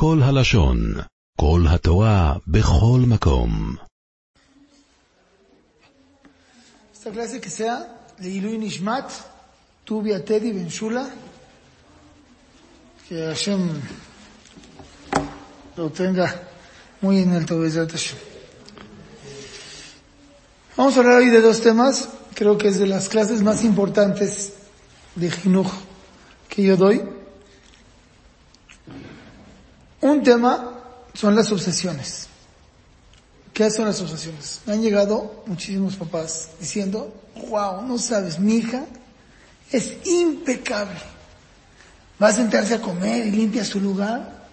[0.00, 0.94] כל הלשון,
[1.40, 3.76] כל התורה, בכל מקום.
[6.94, 7.50] Esta clase que
[8.58, 9.10] Nishmat,
[9.84, 11.04] Tubia Teddy Ben Shula,
[13.08, 13.60] que Hashem
[15.76, 16.28] lo tenga
[17.00, 18.18] muy en alto Hashem.
[20.76, 24.52] Vamos a hablar hoy de dos temas, creo que es de las clases más importantes
[25.16, 25.68] de Jinuj
[26.48, 27.17] que yo doy.
[30.00, 30.74] Un tema
[31.14, 32.28] son las obsesiones.
[33.52, 34.60] ¿Qué son las obsesiones?
[34.66, 37.12] Me han llegado muchísimos papás diciendo,
[37.48, 38.84] wow, no sabes, mi hija
[39.72, 41.00] es impecable.
[42.22, 44.46] Va a sentarse a comer y limpia su lugar.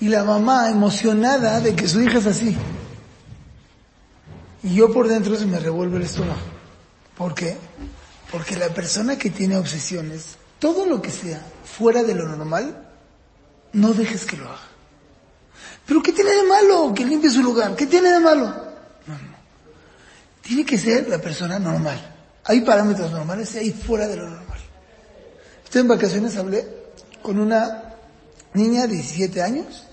[0.00, 2.56] Y la mamá emocionada de que su hija es así.
[4.62, 6.40] Y yo por dentro se me revuelve el estómago.
[7.16, 7.56] ¿Por qué?
[8.30, 12.88] Porque la persona que tiene obsesiones, todo lo que sea fuera de lo normal,
[13.72, 14.71] no dejes que lo haga.
[15.92, 17.76] ¿Pero qué tiene de malo que limpie su lugar?
[17.76, 18.46] ¿Qué tiene de malo?
[18.46, 19.36] No, no.
[20.40, 22.00] Tiene que ser la persona normal.
[22.44, 24.58] Hay parámetros normales y hay fuera de lo normal.
[25.62, 26.66] Estoy en vacaciones, hablé
[27.20, 27.96] con una
[28.54, 29.86] niña de 17 años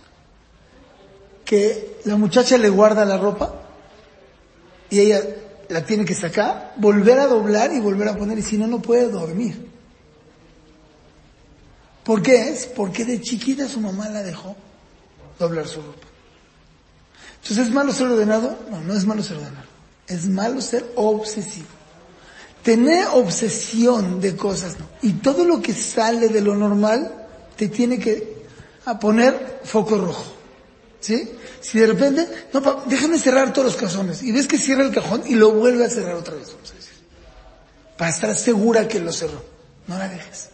[1.44, 3.56] que la muchacha le guarda la ropa
[4.89, 5.22] y ella
[5.67, 8.81] la tiene que sacar, volver a doblar y volver a poner y si no, no
[8.81, 9.67] puede dormir.
[12.06, 12.67] ¿Por qué es?
[12.67, 14.56] Porque de chiquita su mamá la dejó
[15.39, 16.07] doblar su ropa.
[17.41, 18.57] Entonces, ¿es malo ser ordenado?
[18.69, 19.67] No, no es malo ser ordenado.
[20.07, 21.67] Es malo ser obsesivo.
[22.63, 24.85] Tener obsesión de cosas, no.
[25.01, 28.45] Y todo lo que sale de lo normal te tiene que
[28.85, 30.25] a poner foco rojo.
[30.99, 31.31] ¿Sí?
[31.61, 34.21] Si de repente, no, pa, déjame cerrar todos los cajones.
[34.21, 36.75] Y ves que cierra el cajón y lo vuelve a cerrar otra vez, vamos a
[36.75, 36.93] decir.
[37.97, 39.41] Para estar segura que lo cerró.
[39.87, 40.49] No la dejes.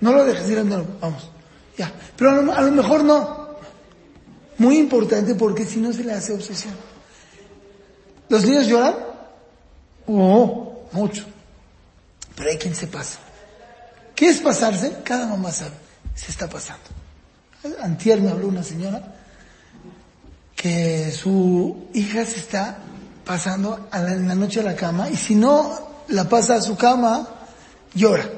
[0.00, 1.30] No lo dejes, ir no, vamos.
[1.78, 1.92] Ya.
[2.16, 3.41] Pero a lo, a lo mejor no.
[4.62, 6.74] Muy importante porque si no se le hace obsesión.
[8.28, 8.94] ¿Los niños lloran?
[10.06, 11.24] Oh, mucho.
[12.36, 13.18] Pero hay quien se pasa.
[14.14, 14.98] ¿Qué es pasarse?
[15.02, 15.72] Cada mamá sabe.
[16.14, 16.84] Se está pasando.
[17.80, 19.02] Antier me habló una señora
[20.54, 22.78] que su hija se está
[23.24, 27.28] pasando en la noche a la cama y si no la pasa a su cama,
[27.94, 28.30] llora.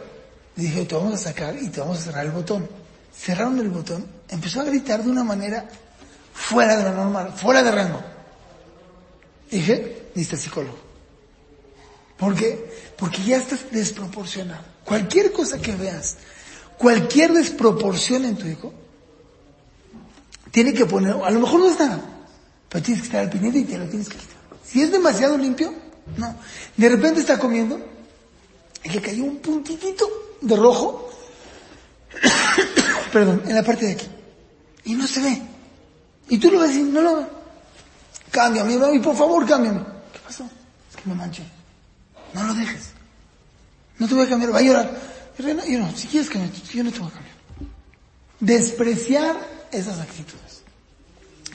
[0.57, 2.67] Le dije, te vamos a sacar y te vamos a cerrar el botón.
[3.15, 5.69] Cerraron el botón, empezó a gritar de una manera
[6.35, 8.03] fuera de lo normal, fuera de rango.
[9.51, 10.77] Dije, necesitas psicólogo.
[12.19, 12.93] ¿Por qué?
[12.99, 14.63] Porque ya estás desproporcionado.
[14.85, 16.17] Cualquier cosa que veas,
[16.77, 18.73] cualquier desproporción en tu hijo,
[20.51, 22.01] tiene que poner, a lo mejor no es nada,
[22.69, 24.37] pero tienes que estar al pendiente y te lo tienes que quitar.
[24.65, 25.73] Si es demasiado limpio,
[26.17, 26.37] no.
[26.77, 27.81] De repente está comiendo
[28.83, 30.09] y le cayó un puntitito
[30.41, 31.11] de rojo,
[33.13, 34.07] perdón, en la parte de aquí.
[34.85, 35.54] Y no se ve.
[36.29, 37.27] Y tú lo ves y no lo ves.
[38.31, 39.81] Cámbiame, mami, por favor, cámbiame.
[40.13, 40.45] ¿Qué pasó?
[40.91, 41.45] Es que me manché.
[42.33, 42.91] No lo dejes.
[43.99, 44.91] No te voy a cambiar, va a llorar.
[45.39, 47.35] Yo no, si quieres cambiar, yo no te voy a cambiar.
[48.41, 49.37] Despreciar
[49.71, 50.63] esas actitudes.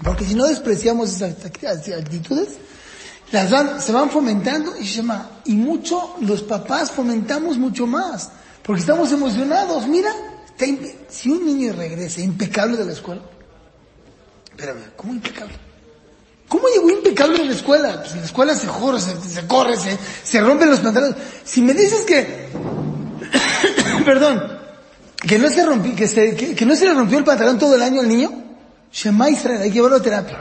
[0.03, 2.57] Porque si no despreciamos esas actitudes,
[3.31, 8.31] las van, se van fomentando y se llama, y mucho, los papás fomentamos mucho más.
[8.63, 9.87] Porque estamos emocionados.
[9.87, 10.11] Mira,
[11.09, 13.21] si un niño regresa impecable de la escuela,
[14.59, 15.55] espérame, ¿cómo impecable?
[16.49, 18.01] ¿Cómo llegó impecable de la escuela?
[18.01, 21.15] Pues en la escuela se corre, se, corre, se, se rompen los pantalones.
[21.45, 22.49] Si me dices que,
[24.05, 24.59] perdón,
[25.15, 27.81] que no se rompió, que, se, que, no se le rompió el pantalón todo el
[27.81, 28.31] año al niño,
[28.91, 30.39] Shema Israel, hay que llevarlo a terapia.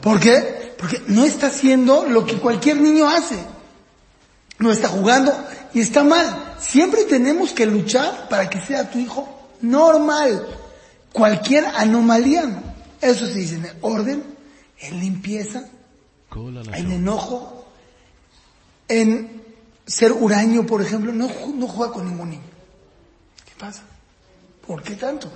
[0.00, 0.74] ¿Por qué?
[0.78, 3.36] Porque no está haciendo lo que cualquier niño hace.
[4.58, 5.32] No está jugando
[5.74, 6.54] y está mal.
[6.60, 10.46] Siempre tenemos que luchar para que sea tu hijo normal.
[11.12, 12.75] Cualquier anomalía, no.
[13.00, 14.24] Eso se dice en orden,
[14.78, 15.64] en limpieza,
[16.74, 17.66] en enojo,
[18.88, 19.42] en
[19.86, 21.12] ser huraño, por ejemplo.
[21.12, 22.42] No, no juega con ningún niño.
[23.44, 23.82] ¿Qué pasa?
[24.66, 25.30] ¿Por qué tanto?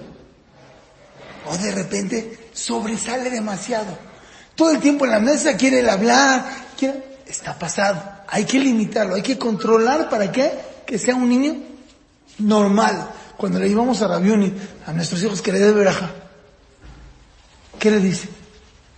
[1.46, 3.96] O de repente sobresale demasiado.
[4.54, 6.44] Todo el tiempo en la mesa quiere hablar,
[6.76, 7.02] quiere...
[7.26, 8.02] está pasado.
[8.28, 10.52] Hay que limitarlo, hay que controlar para qué?
[10.86, 11.56] Que sea un niño
[12.38, 13.10] normal.
[13.36, 14.52] Cuando le llevamos a Rabioni,
[14.86, 16.10] a nuestros hijos que le dé veraja,
[17.80, 18.28] ¿qué le dice?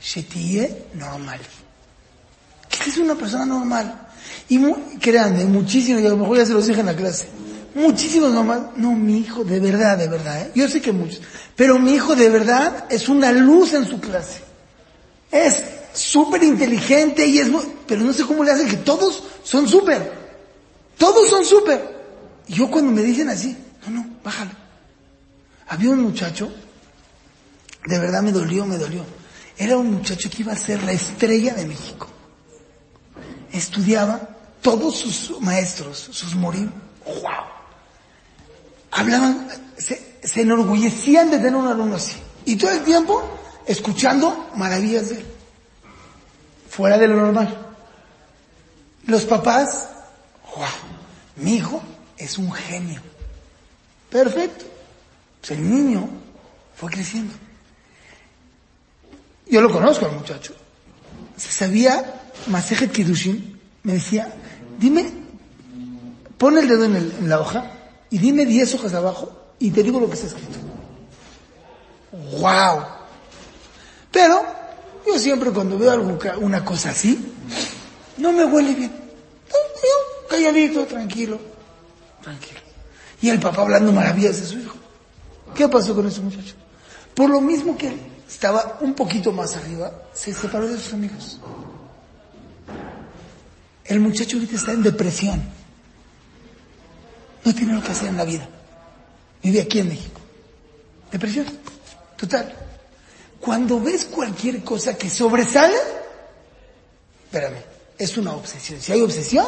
[0.02, 1.40] Shetie normal.
[2.68, 4.08] Que es una persona normal.
[4.48, 7.28] Y muy, créanme, muchísimo, y a lo mejor ya se los dije en la clase,
[7.74, 8.72] muchísimos normal.
[8.76, 10.50] No, mi hijo, de verdad, de verdad, ¿eh?
[10.54, 11.22] yo sé que muchos,
[11.56, 14.40] pero mi hijo de verdad es una luz en su clase.
[15.30, 15.62] Es
[15.94, 20.12] súper inteligente y es muy, pero no sé cómo le hacen que todos son súper.
[20.98, 22.02] Todos son súper.
[22.48, 23.56] Y yo cuando me dicen así,
[23.86, 24.50] no, no, bájalo.
[25.68, 26.52] Había un muchacho
[27.84, 29.04] de verdad me dolió, me dolió.
[29.56, 32.08] Era un muchacho que iba a ser la estrella de México.
[33.52, 34.20] Estudiaba,
[34.60, 36.70] todos sus maestros, sus morir,
[37.04, 37.44] wow.
[38.90, 42.16] Hablaban, se, se enorgullecían de tener un alumno así.
[42.44, 43.22] Y todo el tiempo
[43.66, 45.26] escuchando maravillas de él.
[46.68, 47.74] Fuera de lo normal.
[49.06, 49.88] Los papás,
[50.56, 50.64] wow,
[51.36, 51.82] mi hijo
[52.16, 53.00] es un genio.
[54.08, 54.64] Perfecto.
[55.40, 56.08] Pues el niño
[56.76, 57.34] fue creciendo.
[59.48, 60.54] Yo lo conozco al muchacho.
[61.36, 64.32] Se sabía Masejet Kidushin, me decía,
[64.78, 65.10] dime,
[66.38, 67.70] pon el dedo en, el- en la hoja
[68.10, 70.58] y dime 10 hojas abajo y te digo lo que está escrito.
[72.38, 72.84] ¡Wow!
[74.10, 74.42] Pero
[75.06, 77.32] yo siempre cuando veo algo, una cosa así,
[78.18, 78.92] no me huele bien.
[80.28, 81.38] Calladito, tranquilo,
[82.22, 82.60] tranquilo.
[83.20, 84.76] Y el papá hablando maravillas de su hijo.
[85.54, 86.54] ¿Qué pasó con ese muchacho?
[87.14, 88.00] Por lo mismo que él
[88.32, 91.38] estaba un poquito más arriba, se separó de sus amigos.
[93.84, 95.42] El muchacho ahorita está en depresión.
[97.44, 98.48] No tiene lo que hacer en la vida.
[99.42, 100.20] Vive aquí en México.
[101.10, 101.46] Depresión.
[102.16, 102.54] Total.
[103.38, 105.76] Cuando ves cualquier cosa que sobresale,
[107.24, 107.58] espérame,
[107.98, 108.80] es una obsesión.
[108.80, 109.46] Si hay obsesión,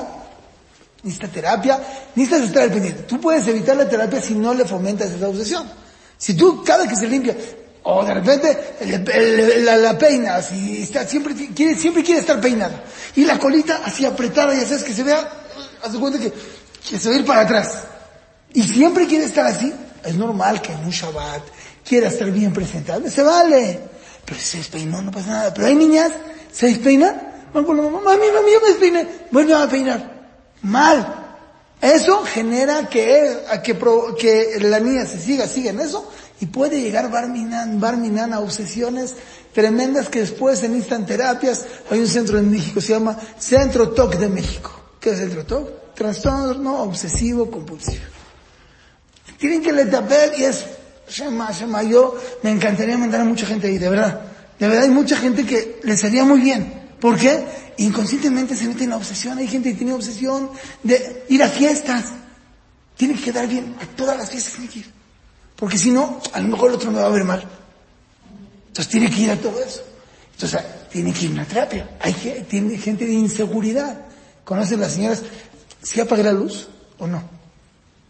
[1.03, 1.81] necesita terapia,
[2.15, 3.05] necesitas estar al pendiente.
[3.05, 5.71] Tú puedes evitar la terapia si no le fomentas esa obsesión.
[6.19, 7.35] Si tú cada que se limpia,
[7.85, 8.77] o de repente
[9.61, 12.83] la, la peinas y está, siempre, quiere, siempre quiere estar peinada.
[13.15, 15.29] Y la colita así apretada, ya sabes que se vea,
[15.83, 16.33] haz de cuenta que,
[16.89, 17.85] que se ir para atrás.
[18.55, 19.73] Y siempre quiere estar así,
[20.03, 21.43] es normal que en un Shabbat
[21.87, 23.81] quiera estar bien presentable, se vale.
[24.25, 25.55] Pero se despeinó, no pasa nada.
[25.55, 26.11] Pero hay niñas,
[26.51, 27.21] se despeinan,
[27.53, 30.31] van con la mamá, mami, mami, yo me despeiné, a peinar.
[30.63, 31.21] Mal.
[31.83, 33.77] Eso genera que, a que,
[34.19, 36.11] que la niña se siga, siga en eso,
[36.41, 39.15] y puede llegar Barminan, Barminan a obsesiones
[39.53, 41.65] tremendas que después se necesitan terapias.
[41.91, 44.71] Hay un centro en México, se llama Centro TOC de México.
[45.01, 45.95] ¿Qué es Centro TOC?
[45.95, 48.05] Trastorno obsesivo compulsivo.
[49.39, 50.65] Tienen que le tapar y es,
[51.09, 54.21] Shema, Shema, yo me encantaría mandar a mucha gente ahí, de verdad.
[54.59, 56.83] De verdad hay mucha gente que les haría muy bien.
[57.01, 57.45] ¿Por qué?
[57.77, 59.39] Inconscientemente se mete en la obsesión.
[59.39, 60.51] Hay gente que tiene obsesión
[60.83, 62.07] de ir a fiestas.
[62.97, 63.75] Tiene que quedar bien.
[63.81, 65.04] A todas las fiestas tiene que ir.
[65.57, 67.45] Porque si no, a lo mejor el otro me va a ver mal.
[68.69, 69.83] Entonces tiene que ir a todo eso.
[70.33, 70.61] Entonces
[70.91, 71.97] tiene que ir a una terapia.
[72.01, 74.01] Hay que- tiene gente de inseguridad.
[74.45, 75.23] ¿Conocen las señoras?
[75.83, 76.69] ¿Si apagué la luz
[76.99, 77.23] o no?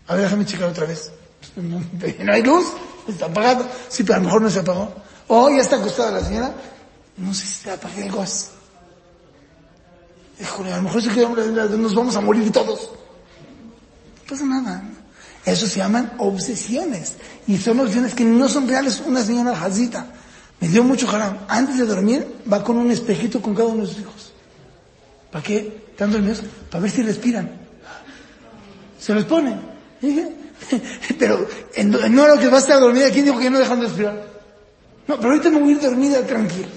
[0.06, 1.10] A ver, déjame checar otra vez.
[1.56, 2.66] No hay luz,
[3.06, 3.66] está apagado.
[3.88, 4.94] Sí, pero a lo mejor no se apagó.
[5.28, 6.54] O ya está acostada la señora.
[7.18, 8.50] No sé si se apague el gas.
[10.40, 12.90] Híjole, a lo mejor se queda, nos vamos a morir todos.
[12.90, 14.82] No pasa nada.
[15.44, 17.14] Eso se llaman obsesiones.
[17.46, 19.02] Y son obsesiones que no son reales.
[19.06, 20.06] Una señora jazita
[20.60, 21.38] me dio mucho haram.
[21.48, 24.32] Antes de dormir va con un espejito con cada uno de sus hijos.
[25.30, 25.84] ¿Para qué?
[25.90, 26.42] ¿Están dormidos?
[26.70, 27.50] Para ver si respiran.
[28.98, 29.54] Se los pone.
[31.18, 33.86] Pero en, en hora que va a estar dormida, ¿quién dijo que no dejan de
[33.86, 34.34] respirar?
[35.06, 36.68] No, pero ahorita me voy a ir dormida tranquila.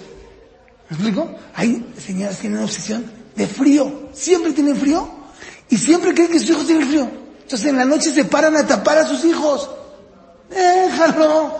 [0.89, 1.35] ¿Me explico?
[1.53, 3.05] Hay señoras que tienen obsesión
[3.35, 4.09] de frío.
[4.13, 5.07] Siempre tienen frío
[5.69, 7.09] y siempre creen que sus hijos tienen frío.
[7.47, 9.69] Entonces en la noche se paran a tapar a sus hijos.
[10.49, 11.55] Déjalo,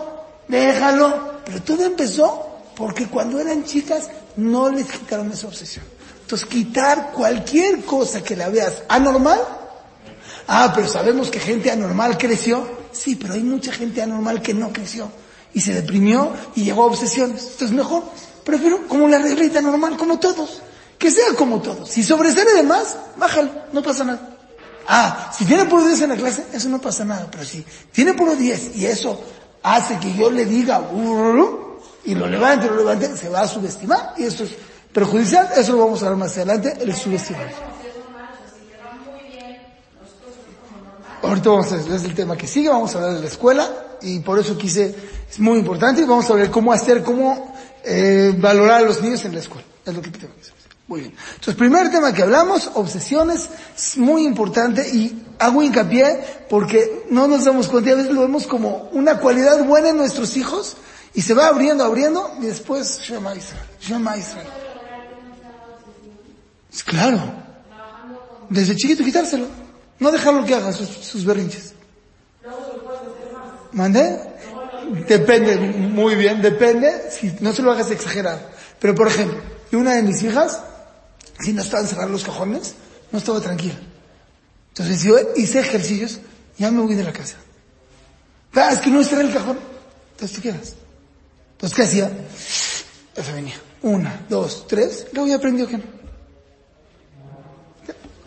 [0.46, 1.40] déjalo.
[1.46, 2.46] Pero todo empezó
[2.76, 5.86] porque cuando eran chicas no les quitaron esa obsesión.
[6.20, 9.40] Entonces quitar cualquier cosa que la veas anormal.
[10.46, 12.68] Ah, pero sabemos que gente anormal creció.
[12.92, 15.10] Sí, pero hay mucha gente anormal que no creció.
[15.54, 17.44] Y se deprimió y llegó a obsesiones.
[17.52, 18.02] Entonces mejor,
[18.44, 20.60] prefiero como la reglita normal, como todos.
[20.98, 21.88] Que sea como todos.
[21.88, 24.34] Si sobresale de más, bájalo, no pasa nada.
[24.90, 27.28] Ah, si tiene puro 10 en la clase, eso no pasa nada.
[27.30, 29.20] Pero si tiene puro 10 y eso
[29.62, 30.82] hace que yo le diga
[32.04, 34.52] y lo levante, lo levante, se va a subestimar y esto es
[34.90, 35.50] perjudicial.
[35.54, 37.48] Eso lo vamos a ver más adelante, el subestimar.
[41.22, 43.68] Ahorita vamos a es el tema que sigue, vamos a hablar de la escuela
[44.00, 44.94] y por eso quise,
[45.28, 47.54] es muy importante y vamos a ver cómo hacer, cómo
[47.84, 49.66] eh, valorar a los niños en la escuela.
[49.84, 50.57] Es lo que tengo que decir.
[50.88, 51.14] Muy bien.
[51.34, 57.44] Entonces, primer tema que hablamos, obsesiones, es muy importante y hago hincapié porque no nos
[57.44, 60.78] damos cuenta a veces lo vemos como una cualidad buena en nuestros hijos
[61.14, 64.46] y se va abriendo, abriendo y después, Shema Israel, Shema Israel.
[66.70, 67.20] Pues Claro.
[68.48, 69.46] Desde chiquito quitárselo.
[69.98, 71.74] No dejarlo que haga sus, sus berrinches.
[73.72, 74.20] ¿Mande?
[75.06, 78.52] Depende, muy bien, depende, si no se lo hagas exagerar.
[78.80, 79.38] Pero por ejemplo,
[79.76, 80.62] una de mis hijas,
[81.40, 82.74] si no estaban cerrar los cajones,
[83.10, 83.78] no estaba tranquila.
[84.68, 86.18] Entonces yo hice ejercicios,
[86.56, 87.36] ya me voy de la casa.
[88.54, 89.58] Ah, es que no cerré el cajón.
[90.12, 90.74] Entonces te quedas.
[91.52, 92.12] Entonces, ¿qué hacía?
[93.14, 93.60] Eso venía.
[93.82, 95.06] Una, dos, tres.
[95.12, 95.84] Luego ya aprendió que no.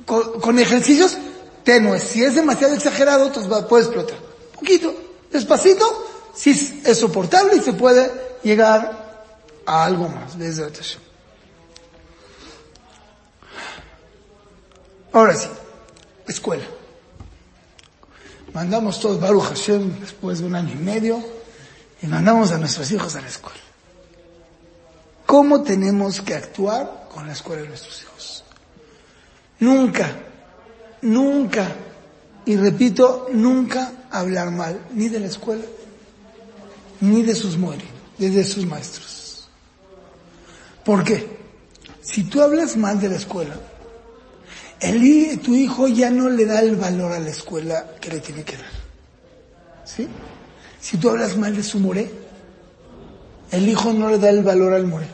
[0.06, 1.18] Con, con ejercicios
[1.64, 2.04] tenues.
[2.04, 4.18] Si es demasiado exagerado, entonces va, puede explotar.
[4.54, 4.94] Poquito,
[5.32, 5.86] despacito,
[6.34, 6.52] si
[6.86, 8.12] es soportable y se puede
[8.44, 9.26] llegar
[9.66, 10.38] a algo más.
[10.38, 10.72] Desde la
[15.14, 15.50] Ahora sí,
[16.28, 16.64] escuela.
[18.54, 21.22] Mandamos todos Baruch Hashem después de un año y medio
[22.02, 23.60] y mandamos a nuestros hijos a la escuela.
[25.26, 28.44] ¿Cómo tenemos que actuar con la escuela de nuestros hijos?
[29.60, 30.12] Nunca,
[31.02, 31.68] nunca,
[32.46, 35.64] y repito, nunca hablar mal ni de la escuela,
[37.02, 37.88] ni de sus mueres,
[38.18, 39.48] ni de sus maestros.
[40.84, 41.40] ¿Por qué?
[42.02, 43.56] Si tú hablas mal de la escuela,
[44.82, 48.44] el, tu hijo ya no le da el valor a la escuela que le tiene
[48.44, 48.72] que dar.
[49.86, 50.08] ¿Sí?
[50.80, 52.12] Si tú hablas mal de su moré,
[53.52, 55.08] el hijo no le da el valor al moré.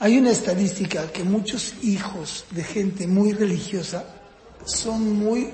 [0.00, 4.04] Hay una estadística que muchos hijos de gente muy religiosa
[4.64, 5.50] son muy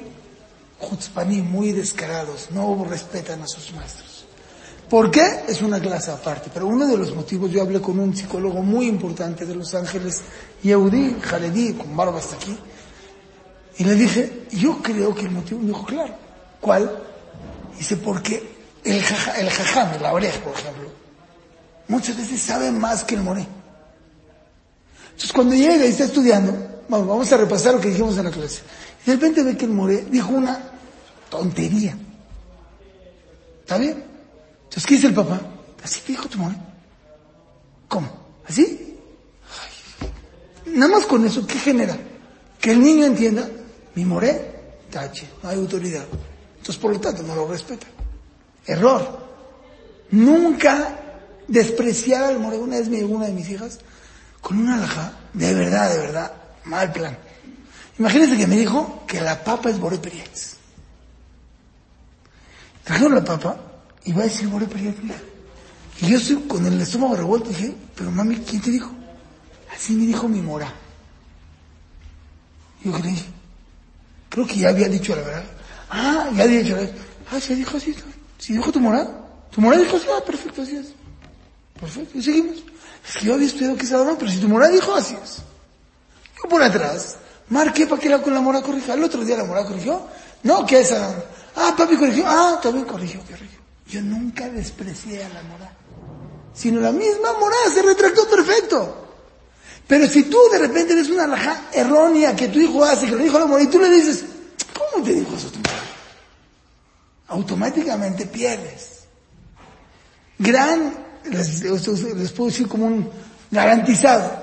[0.80, 4.13] chutzpaní, muy descarados, no respetan a sus maestros.
[4.88, 5.44] ¿Por qué?
[5.48, 8.86] Es una clase aparte, pero uno de los motivos, yo hablé con un psicólogo muy
[8.86, 10.20] importante de Los Ángeles,
[10.62, 12.56] Yehudi, Jaredí, con barba hasta aquí,
[13.78, 16.14] y le dije, yo creo que el motivo, me dijo, claro,
[16.60, 17.02] ¿cuál?
[17.76, 20.90] Dice, porque el, jaja, el jajam, la oreja, por ejemplo,
[21.88, 23.46] muchas veces sabe más que el moré.
[25.06, 26.52] Entonces cuando llega y está estudiando,
[26.88, 28.60] vamos, vamos a repasar lo que dijimos en la clase.
[29.04, 30.60] Y de repente ve que el moré dijo una
[31.30, 31.96] tontería.
[33.62, 34.13] ¿Está bien?
[34.64, 35.40] Entonces, ¿qué dice el papá?
[35.83, 36.56] Así te dijo tu moré.
[37.88, 38.09] ¿Cómo?
[38.47, 38.97] ¿Así?
[40.66, 41.97] Nada más con eso, ¿qué genera?
[42.61, 43.49] Que el niño entienda,
[43.94, 46.04] mi moré, tache, no hay autoridad.
[46.56, 47.87] Entonces, por lo tanto, no lo respeta.
[48.66, 49.25] Error.
[50.11, 50.99] Nunca
[51.47, 52.56] despreciar al moré.
[52.56, 53.80] Una vez me una de mis hijas
[54.40, 56.33] con una alhaja, de verdad, de verdad,
[56.64, 57.16] mal plan.
[57.99, 60.00] Imagínense que me dijo que la papa es Boré.
[62.83, 63.56] Trajeron la papa
[64.04, 64.99] y va a decir Boré Perietz,
[66.00, 68.90] Y yo estoy con el estómago revuelto dije, pero mami, ¿quién te dijo?
[69.75, 70.73] Así me dijo mi mora.
[72.82, 73.25] Yo creí,
[74.28, 75.44] creo que ya había dicho la verdad.
[75.90, 76.96] Ah, ya había dicho la verdad.
[77.30, 77.94] Ah, se dijo así.
[78.38, 79.08] Si dijo tu morada,
[79.50, 80.88] tu morada dijo así, ah, perfecto, así es.
[81.80, 82.56] Perfecto, y seguimos.
[83.08, 85.38] Es que yo había estudiado que no, pero si tu morada dijo así es.
[86.37, 87.16] Yo por atrás,
[87.49, 88.94] marqué para que la, con la morada corrija.
[88.94, 90.06] El otro día la morada corrigió.
[90.42, 91.25] No, que esa.
[91.56, 92.25] Ah, papi corrigió.
[92.26, 93.63] Ah, también corrigió, corrigió.
[93.94, 95.76] Yo nunca desprecié a la morada.
[96.52, 99.06] Sino la misma morada se retractó perfecto.
[99.86, 103.18] Pero si tú de repente eres una raja errónea que tu hijo hace, que lo
[103.22, 104.24] dijo la morada, y tú le dices,
[104.76, 105.84] ¿cómo te dijo eso tu morada?
[107.28, 109.04] automáticamente pierdes.
[110.40, 110.92] Gran,
[111.30, 113.08] les, les, puedo decir como un
[113.52, 114.42] garantizado,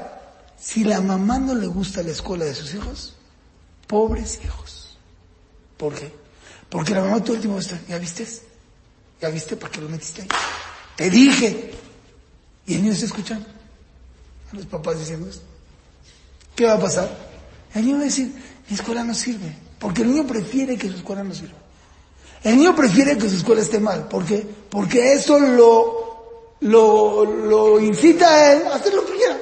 [0.57, 3.17] si la mamá no le gusta la escuela de sus hijos,
[3.85, 4.97] pobres hijos.
[5.75, 6.09] ¿Por qué?
[6.69, 8.50] Porque la mamá todo el tiempo está, ¿ya viste?
[9.21, 10.27] ¿Ya viste para qué lo metiste ahí?
[10.95, 11.71] Te dije.
[12.65, 13.45] Y el niño está escuchando.
[14.51, 15.43] A los papás diciendo esto.
[16.55, 17.09] ¿Qué va a pasar?
[17.73, 18.33] El niño va a decir,
[18.67, 19.55] mi escuela no sirve.
[19.79, 21.57] Porque el niño prefiere que su escuela no sirva.
[22.43, 24.07] El niño prefiere que su escuela esté mal.
[24.07, 24.45] ¿Por qué?
[24.69, 29.37] Porque eso lo, lo, lo incita a él a hacer lo que quiera.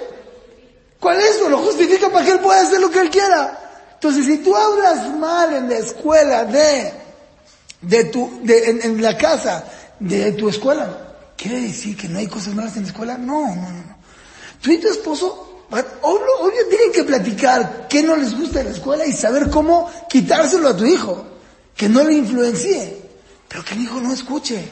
[0.99, 1.49] ¿Cuál es eso?
[1.49, 3.91] Lo justifica para que él pueda hacer lo que él quiera.
[3.93, 6.93] Entonces, si tú hablas mal en la escuela de,
[7.81, 9.63] de tu, de, en, la casa
[9.99, 13.17] de tu escuela, ¿quiere decir que no hay cosas malas en la escuela?
[13.17, 13.97] No, no, no.
[14.61, 18.71] Tú y tu esposo, obvio, obvio tienen que platicar qué no les gusta de la
[18.71, 21.25] escuela y saber cómo quitárselo a tu hijo
[21.75, 23.01] que no le influencie,
[23.47, 24.67] pero que el hijo no escuche.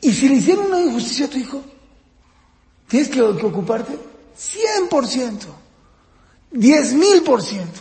[0.00, 1.62] Y si le hicieron una injusticia a tu hijo,
[2.88, 3.98] tienes que, ocuparte
[4.34, 5.38] 100%,
[6.52, 7.80] 10 mil por ciento.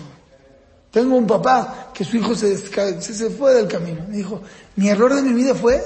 [0.92, 4.06] Tengo un papá que su hijo se, se, fue del camino.
[4.10, 4.42] Me dijo,
[4.76, 5.82] mi error de mi vida fue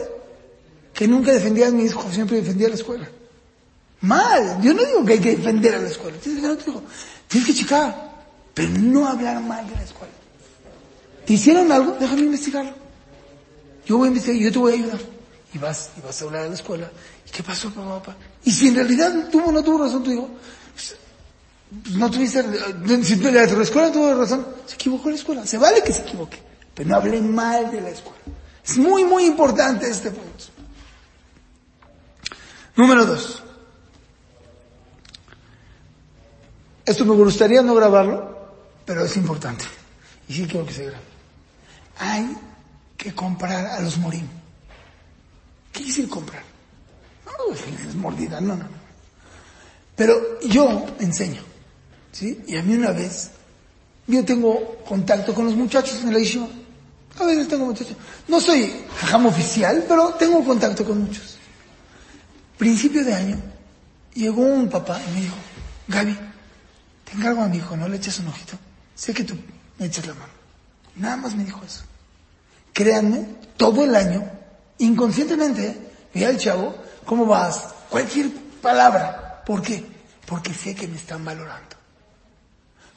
[0.94, 3.08] que nunca defendía a mi hijo, siempre defendía a la escuela.
[4.02, 4.62] Mal.
[4.62, 6.18] Yo no digo que hay que defender a la escuela.
[6.18, 6.72] Tienes que,
[7.28, 10.14] tienes que checar, pero no hablar mal de la escuela.
[11.26, 11.96] ¿Te hicieron algo?
[12.00, 12.74] Déjame investigarlo.
[13.86, 15.00] Yo voy a investigar yo te voy a ayudar.
[15.54, 16.92] Y vas, y vas a hablar a la escuela.
[17.28, 18.16] ¿Y qué pasó, papá?
[18.44, 20.30] Y si en realidad tuvo no tuvo razón tu hijo,
[21.94, 22.44] no tuviste,
[23.04, 25.46] si la, la escuela tuvo razón, se equivocó la escuela.
[25.46, 26.42] Se vale que se equivoque,
[26.74, 28.20] pero no hable mal de la escuela.
[28.66, 30.46] Es muy, muy importante este punto.
[32.76, 33.44] Número dos.
[36.86, 38.54] Esto me gustaría no grabarlo,
[38.86, 39.66] pero es importante.
[40.28, 41.16] Y sí quiero que se grabe
[41.98, 42.36] hay
[42.98, 44.28] que comprar a los morim.
[45.72, 46.44] ¿Qué decir comprar?
[47.26, 48.86] No es mordida, no, no, no.
[49.96, 51.42] Pero yo enseño,
[52.22, 53.32] Y a mí una vez,
[54.08, 56.48] yo tengo contacto con los muchachos en la isla.
[57.20, 57.96] A veces tengo muchachos.
[58.28, 61.38] No soy jajam oficial, pero tengo contacto con muchos.
[62.58, 63.38] Principio de año,
[64.14, 65.36] llegó un papá y me dijo,
[65.88, 66.18] Gaby,
[67.04, 68.58] te encargo a mi hijo, no le eches un ojito.
[68.96, 69.36] Sé que tú
[69.78, 70.34] me echas la mano.
[70.96, 71.84] Nada más me dijo eso.
[72.72, 73.26] Créanme,
[73.58, 74.24] todo el año,
[74.78, 77.62] inconscientemente, mira el chavo, ¿cómo vas?
[77.90, 78.32] Cualquier
[78.62, 79.44] palabra.
[79.46, 79.86] ¿Por qué?
[80.26, 81.75] Porque sé que me están valorando.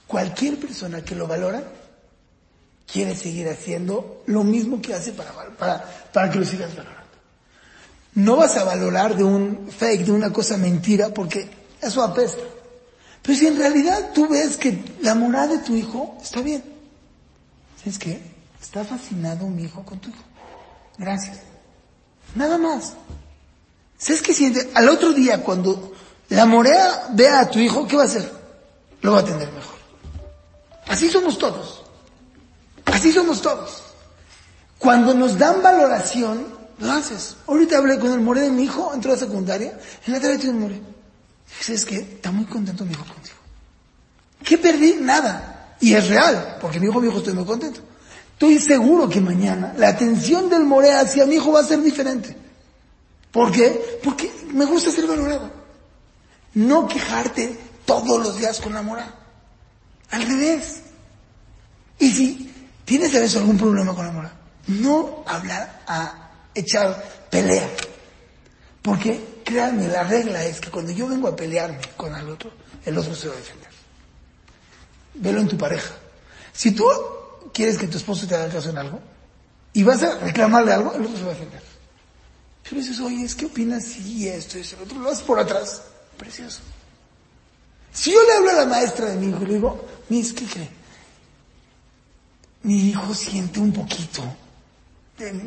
[0.08, 1.62] Cualquier persona que lo valora
[2.90, 6.98] quiere seguir haciendo lo mismo que hace para, para, para que lo sigas valorando.
[8.14, 11.48] No vas a valorar de un fake, de una cosa mentira, porque
[11.80, 12.42] eso apesta.
[13.22, 16.64] Pero si en realidad tú ves que la morada de tu hijo está bien,
[17.78, 18.20] ¿sabes qué?
[18.60, 20.22] Está fascinado mi hijo con tu hijo.
[20.96, 21.38] Gracias.
[22.34, 22.94] Nada más.
[23.98, 24.70] ¿Sabes qué siente?
[24.74, 25.92] Al otro día, cuando
[26.30, 28.32] la morea vea a tu hijo, ¿qué va a hacer?
[29.02, 29.77] Lo va a atender mejor.
[30.88, 31.82] Así somos todos.
[32.84, 33.82] Así somos todos.
[34.78, 36.46] Cuando nos dan valoración,
[36.78, 37.36] lo haces.
[37.46, 40.54] Ahorita hablé con el more de mi hijo, entró a secundaria, en la tarde tiene
[40.54, 40.80] un more.
[41.60, 41.96] ¿Sabes qué?
[41.96, 43.36] Está muy contento mi hijo contigo.
[44.44, 44.94] ¿Qué perdí?
[45.00, 45.76] Nada.
[45.80, 47.80] Y es real, porque mi hijo, mi hijo, estoy muy contento.
[48.32, 52.36] Estoy seguro que mañana la atención del more hacia mi hijo va a ser diferente.
[53.32, 53.98] ¿Por qué?
[54.02, 55.50] Porque me gusta ser valorado.
[56.54, 59.17] No quejarte todos los días con la mora.
[60.10, 60.80] Al revés.
[61.98, 64.32] Y si tienes a veces algún problema con la mora,
[64.68, 67.68] no hablar a echar pelea.
[68.82, 72.50] Porque, créanme, la regla es que cuando yo vengo a pelearme con el otro,
[72.84, 73.68] el otro se va a defender.
[75.14, 75.94] Velo en tu pareja.
[76.52, 76.86] Si tú
[77.52, 79.00] quieres que tu esposo te haga caso en algo
[79.72, 81.62] y vas a reclamarle algo, el otro se va a defender.
[82.62, 83.84] Pero dices, oye, ¿es qué opinas?
[83.84, 85.82] Sí, esto, es el otro, lo haces por atrás.
[86.16, 86.60] Precioso.
[87.98, 90.44] Si yo le hablo a la maestra de mi hijo y le digo, Miss, ¿qué
[90.44, 90.68] cree?
[92.62, 94.22] Mi hijo siente un poquito.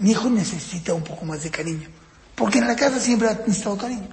[0.01, 1.87] Mi hijo necesita un poco más de cariño.
[2.35, 4.09] Porque en la casa siempre ha necesitado cariño.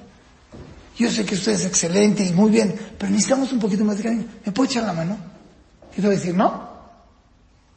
[0.97, 4.05] Yo sé que usted es excelente y muy bien, pero necesitamos un poquito más de
[4.05, 4.25] cariño.
[4.45, 5.19] ¿Me puede echar la mano?
[5.91, 6.69] Yo te voy a decir, no.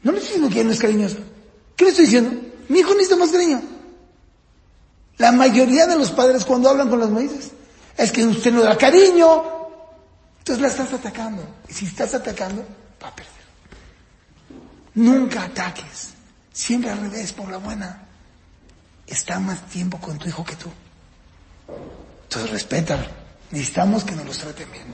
[0.04, 1.18] No le estoy diciendo que no es cariñoso.
[1.76, 2.40] ¿Qué le estoy diciendo?
[2.70, 3.64] Mi hijo necesita más cariño.
[5.18, 7.50] La mayoría de los padres cuando hablan con las maíces
[7.98, 9.61] es que usted no da cariño.
[10.42, 11.48] Entonces la estás atacando.
[11.70, 12.66] Y si estás atacando,
[13.02, 13.32] va a perder.
[14.96, 16.10] Nunca ataques.
[16.52, 18.08] Siempre al revés, por la buena.
[19.06, 20.72] Está más tiempo con tu hijo que tú.
[22.24, 23.06] Entonces respétalo.
[23.52, 24.86] Necesitamos que nos los traten bien.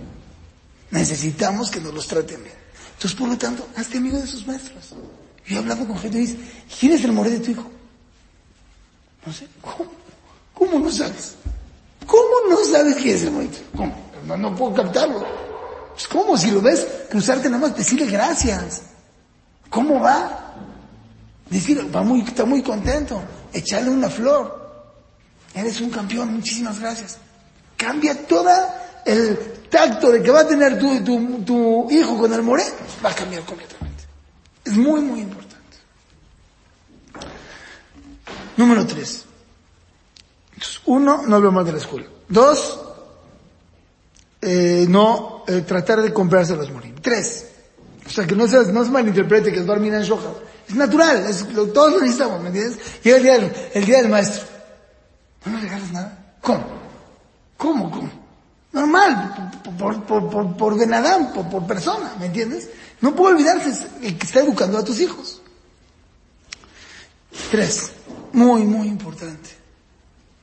[0.91, 2.55] Necesitamos que nos los traten bien.
[2.95, 4.95] Entonces, por lo tanto, hazte amigo de sus maestros.
[5.45, 6.37] Yo he hablado con gente y dice,
[6.77, 7.71] ¿quién es el more de tu hijo?
[9.25, 9.91] No sé, ¿cómo?
[10.53, 11.35] ¿Cómo no sabes?
[12.05, 13.49] ¿Cómo no sabes quién es el more?
[13.75, 14.06] ¿Cómo?
[14.27, 15.25] No, no puedo captarlo.
[15.93, 16.37] Pues, ¿Cómo?
[16.37, 18.83] Si lo ves, cruzarte nada más, decirle gracias.
[19.69, 20.53] ¿Cómo va?
[21.49, 23.21] Decir, va muy, está muy contento.
[23.53, 24.67] Echarle una flor.
[25.53, 27.17] Eres un campeón, muchísimas gracias.
[27.75, 29.37] Cambia toda el
[29.69, 32.63] tacto de que va a tener tu, tu, hijo con el more,
[33.03, 34.03] va a cambiar completamente.
[34.65, 35.77] Es muy, muy importante.
[38.57, 39.25] Número tres.
[40.53, 42.07] Entonces, uno, no hablo más de la escuela.
[42.27, 42.79] Dos,
[44.49, 46.95] eh, no eh, tratar de comprarse los morir.
[47.01, 47.47] Tres,
[48.05, 50.29] o sea, que no, seas, no se malinterprete que es Barmina en Shoja.
[50.69, 52.79] Es natural, es, todos lo necesitamos, ¿me entiendes?
[53.03, 54.45] Llega el día, del, el día del maestro.
[55.45, 56.35] ¿No me regalas nada?
[56.41, 56.65] ¿Cómo?
[57.57, 57.91] ¿Cómo?
[57.91, 58.09] ¿Cómo?
[58.71, 62.69] Normal, por, por, por, por por, por persona, ¿me entiendes?
[63.01, 65.41] No puedo olvidarse el que está educando a tus hijos.
[67.51, 67.91] Tres,
[68.31, 69.49] muy, muy importante.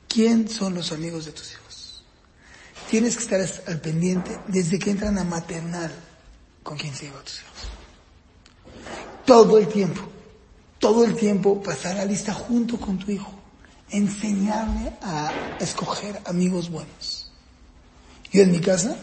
[0.07, 1.64] ¿Quién son los amigos de tus hijos?
[2.89, 5.91] Tienes que estar al pendiente desde que entran a maternal
[6.63, 7.69] con quién se lleva a tus hijos.
[9.25, 10.01] Todo el tiempo,
[10.79, 13.31] todo el tiempo pasar la lista junto con tu hijo.
[13.89, 17.31] Enseñarle a escoger amigos buenos.
[18.31, 18.95] Yo en mi casa,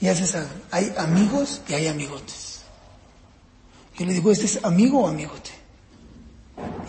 [0.00, 2.62] ya se sabe, hay amigos y hay amigotes.
[3.98, 5.50] Yo le digo, ¿este es amigo o amigote?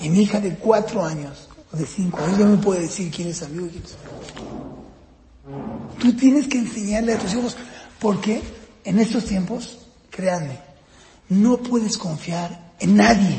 [0.02, 3.44] Y mi hija de cuatro años, o de cinco ya me puede decir quién es
[3.44, 4.71] amigo y quién es amigo.
[6.02, 7.56] Tú tienes que enseñarle a tus hijos,
[8.00, 8.42] porque
[8.84, 9.78] en estos tiempos,
[10.10, 10.58] créanme,
[11.30, 13.38] no puedes confiar en nadie.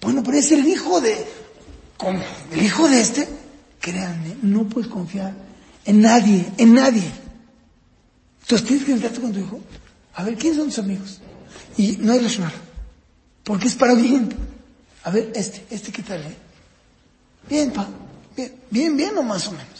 [0.00, 1.26] Bueno, pero es el hijo de,
[2.50, 3.28] el hijo de este,
[3.78, 5.34] créanme, no puedes confiar
[5.84, 7.10] en nadie, en nadie.
[8.40, 9.60] Entonces tienes que sentarte con tu hijo,
[10.14, 11.20] a ver, ¿quiénes son tus amigos?
[11.76, 12.54] Y no hay relacionar,
[13.44, 14.34] porque es para bien.
[15.04, 16.36] A ver, este, este qué tal, eh?
[17.50, 17.86] Bien, pa,
[18.34, 19.75] bien, bien, bien o más o menos.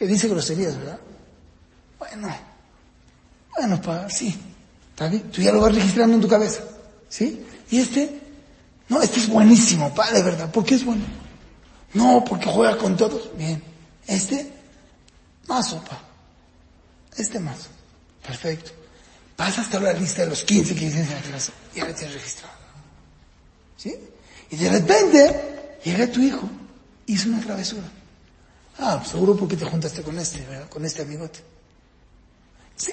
[0.00, 0.98] Que dice groserías, ¿verdad?
[1.98, 2.34] Bueno,
[3.54, 4.34] bueno, pa, sí,
[4.88, 6.62] está bien, tú ya lo vas registrando en tu cabeza,
[7.06, 7.44] ¿sí?
[7.70, 8.18] Y este,
[8.88, 11.04] no, este es buenísimo, pa, de verdad, ¿por qué es bueno?
[11.92, 13.62] No, porque juega con todos, bien.
[14.06, 14.50] Este,
[15.46, 16.00] más pa.
[17.18, 17.68] Este más.
[18.26, 18.70] Perfecto.
[19.36, 22.14] Pasa hasta la lista de los 15 que dicen en la clase, y ahora tienes
[22.14, 22.54] registrado.
[23.76, 23.94] ¿Sí?
[24.50, 26.48] Y de repente, llega tu hijo,
[27.04, 27.99] hizo una travesura.
[28.78, 30.68] Ah, seguro porque te juntaste con este, ¿verdad?
[30.68, 31.40] Con este amigote.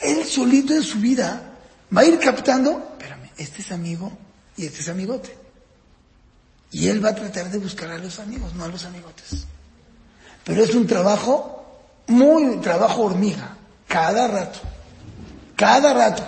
[0.01, 1.53] Él solito en su vida
[1.95, 4.11] va a ir captando, espérame, este es amigo
[4.57, 5.35] y este es amigote.
[6.71, 9.45] Y él va a tratar de buscar a los amigos, no a los amigotes.
[10.43, 13.55] Pero es un trabajo, muy trabajo hormiga,
[13.87, 14.59] cada rato.
[15.55, 16.23] Cada rato.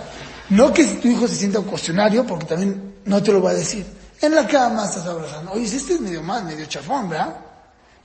[0.48, 3.50] No que si tu hijo se sienta un cuestionario, porque también no te lo va
[3.50, 3.86] a decir.
[4.20, 5.52] En la cama estás abrazando.
[5.52, 7.36] Oye, este es medio mal, medio chafón, ¿verdad?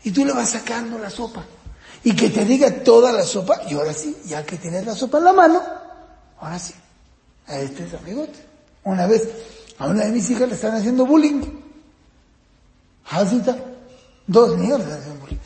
[0.05, 1.43] Y tú le vas sacando la sopa.
[2.03, 5.17] Y que te diga toda la sopa, y ahora sí, ya que tienes la sopa
[5.17, 5.63] en la mano,
[6.39, 6.75] ahora sí,
[7.47, 8.45] a este es amigote.
[8.83, 9.27] Una vez,
[9.79, 11.41] a una de mis hijas le están haciendo bullying.
[13.09, 13.57] Hasita,
[14.27, 15.39] dos niños le están haciendo bullying.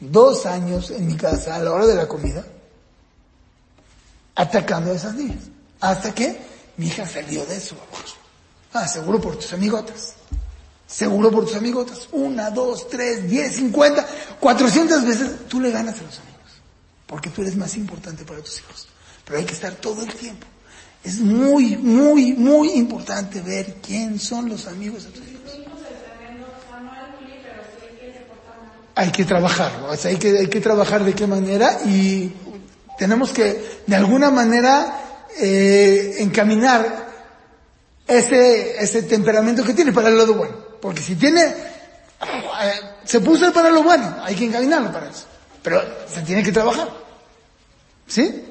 [0.00, 2.44] Dos años en mi casa, a la hora de la comida,
[4.34, 5.44] atacando a esas niñas.
[5.80, 6.40] Hasta que
[6.76, 7.76] mi hija salió de eso.
[8.72, 10.14] Ah, seguro por tus amigotas.
[10.92, 12.06] Seguro por tus amigotas.
[12.12, 14.06] Una, dos, tres, diez, cincuenta,
[14.38, 16.38] cuatrocientas veces tú le ganas a los amigos.
[17.06, 18.88] Porque tú eres más importante para tus hijos.
[19.24, 20.46] Pero hay que estar todo el tiempo.
[21.02, 25.58] Es muy, muy, muy importante ver quién son los amigos de tus hijos.
[28.94, 32.30] Hay que trabajarlo, o sea, hay que, hay que trabajar de qué manera y
[32.98, 37.08] tenemos que, de alguna manera, eh, encaminar
[38.06, 40.71] ese, ese temperamento que tiene para el lado bueno.
[40.82, 45.26] Porque si tiene, eh, se puso para lo bueno, hay que encaminarlo para eso.
[45.62, 45.80] Pero
[46.12, 46.88] se tiene que trabajar.
[48.08, 48.44] ¿Sí?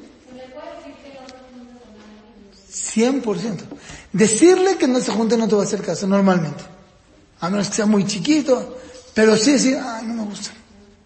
[2.71, 3.59] 100%.
[4.13, 6.63] Decirle que no se junte no te va a hacer caso normalmente.
[7.41, 8.77] A menos que sea muy chiquito.
[9.13, 10.51] Pero sí decir, ay, no me gusta.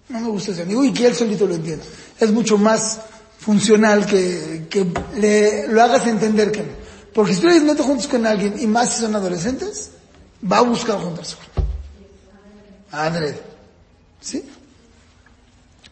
[0.10, 1.86] No me gusta ese amigo y que él solito lo entienda.
[2.20, 3.00] Es mucho más
[3.40, 4.86] funcional que, que
[5.18, 6.86] le, lo hagas entender que no.
[7.16, 9.90] Porque si tú no te juntes con alguien y más si son adolescentes,
[10.44, 11.66] va a buscar juntarse con.
[12.92, 13.42] Adrede.
[14.22, 14.44] ¿Sí?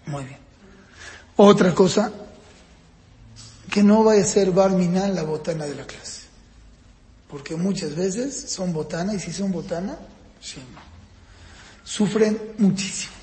[0.06, 0.40] Muy bien.
[1.36, 2.12] Otra cosa,
[3.70, 6.22] que no vaya a ser barmina la botana de la clase.
[7.28, 9.98] Porque muchas veces son botana y si son botana,
[10.40, 10.62] sí,
[11.84, 13.14] sufren muchísimo.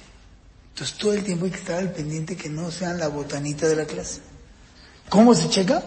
[0.75, 3.77] Entonces todo el tiempo hay que estar al pendiente que no sean la botanita de
[3.77, 4.21] la clase.
[5.09, 5.83] ¿Cómo se checa?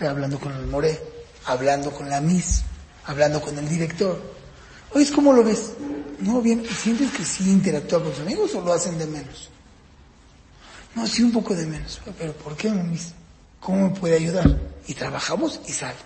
[0.00, 0.98] Hablando con el more,
[1.46, 2.62] hablando con la miss,
[3.06, 4.20] hablando con el director.
[4.92, 5.72] Oye, ¿cómo lo ves?
[6.20, 9.50] No, bien, ¿sientes que sí interactúa con sus amigos o lo hacen de menos?
[10.94, 12.00] No, sí un poco de menos.
[12.18, 13.12] Pero ¿por qué, miss?
[13.60, 14.58] ¿Cómo me puede ayudar?
[14.86, 15.96] Y trabajamos y sale.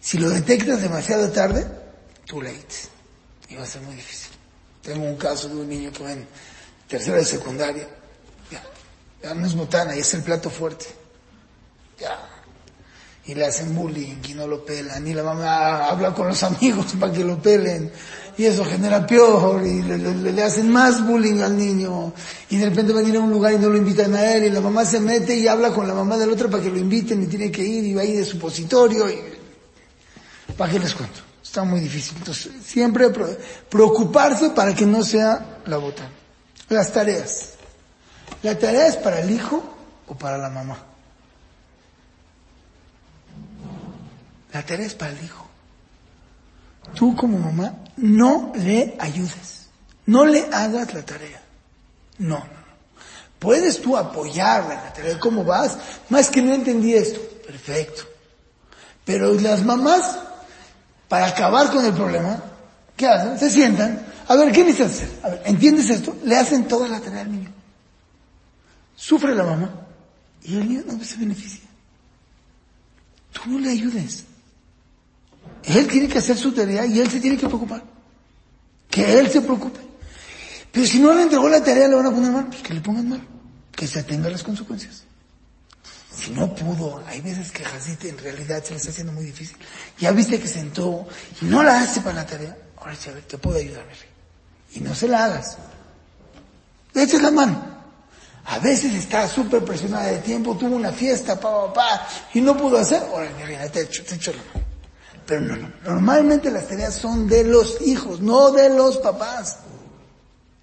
[0.00, 1.66] Si lo detectas demasiado tarde,
[2.26, 2.64] too late.
[3.48, 4.30] Y va a ser muy difícil.
[4.82, 6.26] Tengo un caso de un niño que va en
[6.88, 7.88] tercera de secundaria.
[8.50, 8.62] Ya,
[9.22, 10.86] ya no es botana, ya es el plato fuerte.
[11.98, 12.33] Ya.
[13.26, 15.06] Y le hacen bullying y no lo pelan.
[15.06, 17.90] Y la mamá habla con los amigos para que lo pelen.
[18.36, 19.64] Y eso genera peor.
[19.66, 22.12] Y le, le, hacen más bullying al niño.
[22.50, 24.44] Y de repente van a ir a un lugar y no lo invitan a él.
[24.44, 26.78] Y la mamá se mete y habla con la mamá del otro para que lo
[26.78, 27.84] inviten y tiene que ir.
[27.84, 29.08] Y va ahí de supositorio.
[29.08, 29.18] Y...
[30.56, 31.20] ¿Para qué les cuento?
[31.42, 32.16] Está muy difícil.
[32.18, 33.10] Entonces, siempre
[33.70, 36.10] preocuparse para que no sea la botana.
[36.68, 37.54] Las tareas.
[38.42, 39.62] ¿La tarea es para el hijo
[40.06, 40.93] o para la mamá?
[44.54, 45.44] La tarea es para el hijo.
[46.94, 49.66] Tú como mamá no le ayudes.
[50.06, 51.42] No le hagas la tarea.
[52.18, 52.40] No.
[53.40, 55.18] Puedes tú apoyarla en la tarea.
[55.18, 55.76] ¿Cómo vas?
[56.08, 57.20] Más que no entendí esto.
[57.44, 58.04] Perfecto.
[59.04, 60.20] Pero las mamás
[61.08, 62.40] para acabar con el problema,
[62.96, 63.36] ¿qué hacen?
[63.36, 65.08] Se sientan, a ver, ¿qué necesitas hacer?
[65.24, 66.16] A ver, ¿entiendes esto?
[66.24, 67.50] Le hacen toda la tarea al niño.
[68.94, 69.70] Sufre la mamá
[70.44, 71.64] y el niño no se beneficia.
[73.32, 74.24] Tú no le ayudes.
[75.66, 77.82] Él tiene que hacer su tarea y él se tiene que preocupar.
[78.90, 79.80] Que él se preocupe.
[80.70, 82.80] Pero si no le entregó la tarea, le van a poner mal, pues que le
[82.80, 83.20] pongan mal.
[83.72, 85.04] Que se atenga a las consecuencias.
[86.14, 89.56] Si no pudo, hay veces que Jacite en realidad se le está haciendo muy difícil.
[89.98, 91.06] Ya viste que sentó
[91.40, 92.56] y no la hace para la tarea.
[92.76, 93.84] Ahora sí, te puedo ayudar,
[94.74, 95.56] Y no se la hagas.
[96.94, 97.74] Echa la mano.
[98.46, 102.56] A veces está súper presionada de tiempo, tuvo una fiesta, pa, pa, pa, y no
[102.56, 103.02] pudo hacer.
[103.02, 104.63] Ahora, mira, te echo, te echo la mano.
[105.26, 105.68] Pero no, no.
[105.84, 109.58] Normalmente las tareas son de los hijos, no de los papás.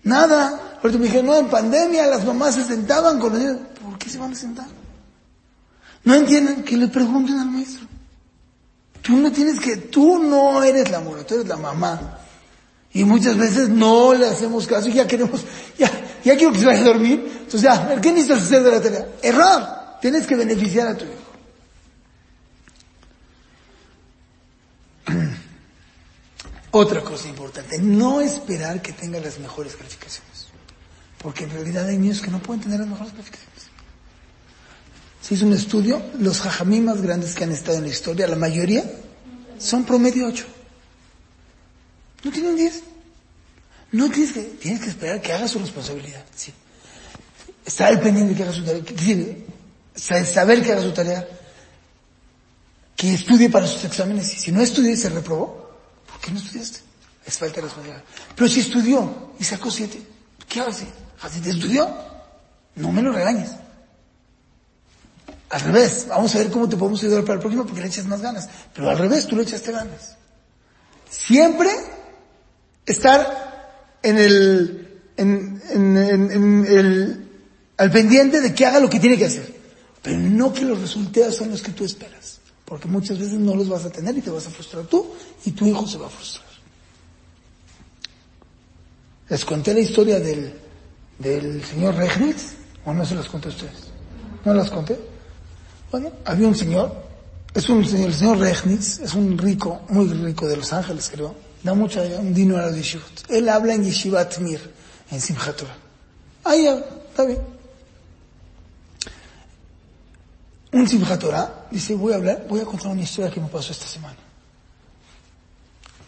[0.04, 0.78] Nada.
[0.82, 3.58] Ahorita me dijeron, no, en pandemia las mamás se sentaban con los.
[3.82, 4.67] ¿Por qué se van a sentar?
[6.04, 7.88] No entienden que le pregunten al maestro.
[9.02, 12.19] Tú no tienes que, tú no eres la abuela, tú eres la mamá.
[12.93, 15.41] Y muchas veces no le hacemos caso y ya queremos,
[15.78, 15.89] ya,
[16.24, 17.26] ya quiero que se vaya a dormir.
[17.34, 19.08] Entonces ya, ¿qué necesitas hacer de la tarea?
[19.21, 19.82] Error.
[20.02, 21.31] Tienes que beneficiar a tu hijo.
[26.72, 30.48] Otra cosa importante, no esperar que tenga las mejores calificaciones.
[31.18, 33.52] Porque en realidad hay niños que no pueden tener las mejores calificaciones.
[35.22, 38.38] Se hizo un estudio, los jajamí más grandes que han estado en la historia, la
[38.38, 38.84] mayoría
[39.60, 40.46] son promedio 8.
[42.24, 42.84] No tienen 10.
[43.92, 46.24] No tienes que, tienes que esperar que haga su responsabilidad.
[46.36, 46.54] Sí.
[47.66, 51.28] Estar pendiente que haga su tarea, saber que haga su tarea,
[52.96, 54.28] que estudie para sus exámenes.
[54.28, 55.61] Si no estudia y se reprobó, ¿por
[56.22, 56.80] qué no estudiaste?
[57.26, 58.04] Es falta de responsabilidad.
[58.36, 60.02] Pero si estudió y sacó 7,
[60.48, 60.86] ¿qué hace?
[61.22, 61.90] ¿Así te estudió?
[62.76, 63.52] No me lo regañes.
[65.50, 68.06] Al revés, vamos a ver cómo te podemos ayudar para el próximo porque le echas
[68.06, 68.50] más ganas.
[68.74, 70.16] Pero al revés, tú le echaste ganas.
[71.10, 71.70] Siempre
[72.86, 77.30] estar en el, en, en, en, el,
[77.78, 79.54] al pendiente de que haga lo que tiene que hacer.
[80.02, 82.40] Pero no que los resultados sean los que tú esperas.
[82.72, 85.06] Porque muchas veces no los vas a tener y te vas a frustrar tú
[85.44, 86.48] y tu hijo se va a frustrar.
[89.28, 90.54] Les conté la historia del,
[91.20, 92.54] del señor Regnitz,
[92.86, 93.92] o no se las conté a ustedes.
[94.46, 94.98] ¿No las conté?
[95.92, 96.96] Bueno, había un señor,
[97.54, 101.36] es un señor, el señor Regnitz, es un rico, muy rico de Los Ángeles, creo.
[101.64, 102.96] Da mucho un dinero a los.
[103.28, 104.62] Él habla en Yeshivat Mir,
[105.12, 105.62] en Simchat.
[106.46, 107.61] Ahí está bien.
[110.72, 113.72] Un Simchat Torah dice, voy a hablar, voy a contar una historia que me pasó
[113.72, 114.18] esta semana.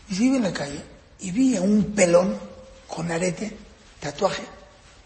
[0.07, 0.81] Dice, iba en la calle
[1.19, 2.37] y vi a un pelón
[2.87, 3.57] con arete,
[3.99, 4.43] tatuaje,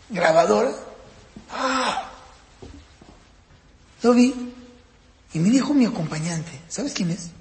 [0.10, 0.72] grabadora.
[1.52, 2.12] ¡Ah!
[4.04, 4.54] Lo vi
[5.34, 7.32] y me dijo mi acompañante, ¿sabes quién es?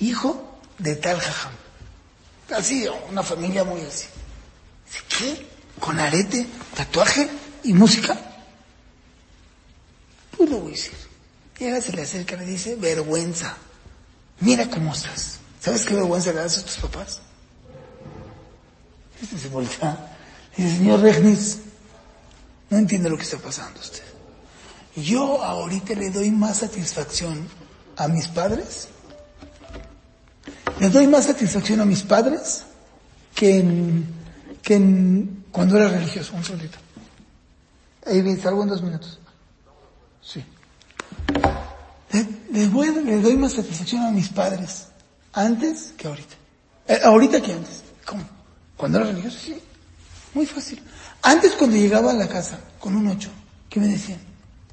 [0.00, 1.52] Hijo de tal jajam.
[2.54, 4.06] Así, una familia muy así.
[5.08, 5.46] ¿qué?
[5.80, 7.28] ¿Con arete, tatuaje
[7.64, 8.27] y música?
[10.38, 10.92] Pues lo voy a decir.
[11.58, 13.56] Llega, se le acerca y le dice, vergüenza.
[14.40, 15.40] Mira cómo estás.
[15.60, 17.20] ¿Sabes qué vergüenza le das a tus papás?
[19.20, 20.16] Este se voltea.
[20.56, 21.58] Dice, señor Regnis,
[22.70, 24.04] no entiende lo que está pasando usted.
[24.94, 27.48] Yo ahorita le doy más satisfacción
[27.96, 28.88] a mis padres,
[30.78, 32.62] le doy más satisfacción a mis padres
[33.34, 34.06] que en,
[34.62, 36.34] que en cuando era religioso.
[36.34, 36.78] Un segundito.
[38.06, 39.18] Ahí salgo en dos minutos.
[40.28, 40.44] Sí.
[42.10, 42.66] Le,
[43.02, 44.88] le doy más satisfacción a mis padres
[45.32, 46.34] antes que ahorita.
[46.86, 47.82] Eh, ahorita que antes.
[48.04, 48.22] ¿Cómo?
[48.76, 49.58] Cuando era religioso, sí.
[50.34, 50.82] Muy fácil.
[51.22, 53.30] Antes cuando llegaba a la casa con un ocho,
[53.70, 54.20] ¿qué me decían?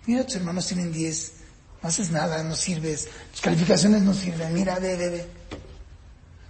[0.05, 1.33] Mira, tus hermanos tienen 10,
[1.81, 5.27] no haces nada, no sirves, tus calificaciones no sirven, mira, ve, ve, ve.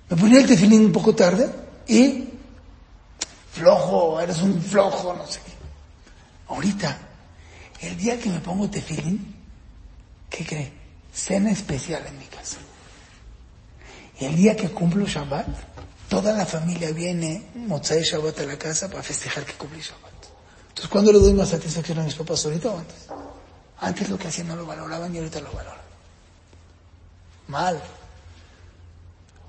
[0.09, 1.49] Me ponía el tefilín un poco tarde
[1.87, 2.29] y
[3.53, 5.51] flojo, eres un flojo, no sé qué.
[6.47, 6.97] Ahorita,
[7.87, 9.35] el día que me pongo tefilín,
[10.29, 10.71] ¿qué cree?
[11.13, 12.57] Cena especial en mi casa.
[14.19, 15.47] El día que cumplo Shabbat,
[16.09, 20.13] toda la familia viene Motzai Shabbat a la casa para festejar que cumplí Shabbat.
[20.69, 22.45] Entonces, ¿cuándo le doy más satisfacción a mis papás?
[22.45, 23.07] ¿Ahorita o antes?
[23.79, 25.85] Antes lo que hacían no lo valoraban y ahorita lo valoran.
[27.47, 27.81] Mal.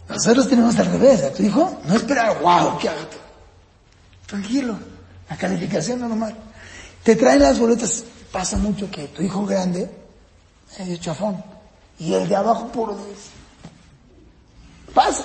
[0.09, 1.23] Nosotros tenemos al revés.
[1.25, 3.09] A tu hijo no esperar, wow, qué haga
[4.27, 4.79] Tranquilo.
[5.29, 6.37] La calificación normal.
[7.03, 8.05] Te traen las boletas.
[8.33, 9.91] Pasa mucho que tu hijo grande
[10.79, 11.43] es de chafón
[11.99, 13.07] y el de abajo puro 10.
[14.95, 15.25] Pasa.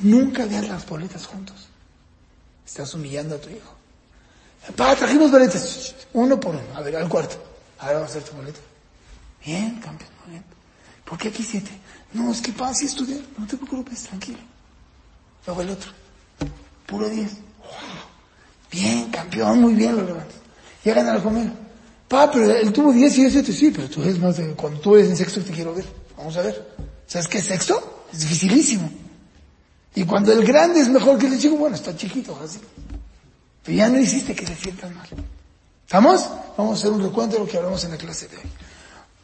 [0.00, 1.68] Nunca veas las boletas juntos.
[2.66, 3.74] Estás humillando a tu hijo.
[4.76, 5.94] Pa, trajimos boletas.
[6.12, 6.64] Uno por uno.
[6.74, 7.36] A ver, al cuarto.
[7.78, 8.60] Ahora vamos a hacer tu boleto.
[9.44, 10.44] Bien, campeón, muy bien.
[11.04, 11.70] ¿Por qué aquí siete?
[12.12, 13.20] No, es que pasa si estudiar.
[13.36, 14.38] No te preocupes, tranquilo.
[15.46, 15.90] Luego el otro.
[16.86, 17.32] Puro diez.
[18.70, 20.36] Bien, campeón, muy bien lo levantas.
[20.84, 21.52] Llegan a la comida.
[22.10, 23.52] Pa, pero él tuvo diez y yo siete.
[23.52, 24.52] Sí, pero tú eres más de...
[24.54, 25.84] Cuando tú eres en sexto te quiero ver.
[26.16, 26.74] Vamos a ver.
[27.06, 28.06] ¿Sabes qué es sexto?
[28.12, 28.90] Es dificilísimo.
[29.94, 32.58] Y cuando el grande es mejor que el chico, bueno, está chiquito, así.
[33.62, 35.06] Pero ya no hiciste que se sientan mal.
[35.86, 36.28] ¿Estamos?
[36.58, 38.42] Vamos a hacer un recuento de lo que hablamos en la clase de hoy.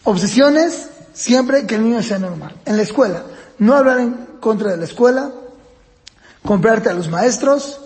[0.05, 2.55] Obsesiones, siempre que el niño sea normal.
[2.67, 3.25] En la escuela,
[3.59, 5.33] no hablar en contra de la escuela,
[6.45, 7.81] comprarte a los maestros,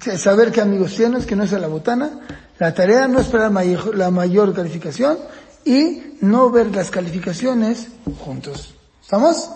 [0.00, 2.20] saber que amigos tienes, que no es a la botana,
[2.58, 5.18] la tarea no esperar mayor, la mayor calificación
[5.64, 8.74] y no ver las calificaciones juntos.
[9.02, 9.50] ¿Estamos?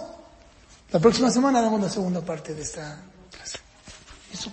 [0.92, 3.58] La próxima semana damos la segunda parte de esta clase.
[4.32, 4.50] Eso.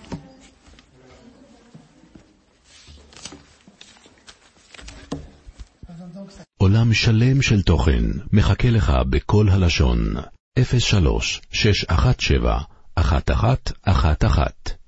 [6.58, 10.14] עולם שלם של תוכן מחכה לך בכל הלשון,
[10.58, 12.58] 03 617
[12.98, 14.81] 1111